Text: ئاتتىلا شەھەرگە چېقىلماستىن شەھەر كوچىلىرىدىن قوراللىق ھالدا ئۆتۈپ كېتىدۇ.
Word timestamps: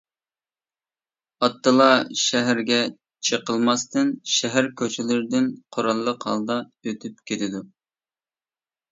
ئاتتىلا 1.47 1.89
شەھەرگە 2.21 2.79
چېقىلماستىن 3.29 4.09
شەھەر 4.35 4.69
كوچىلىرىدىن 4.81 5.51
قوراللىق 5.77 6.25
ھالدا 6.31 6.57
ئۆتۈپ 6.89 7.21
كېتىدۇ. 7.33 7.63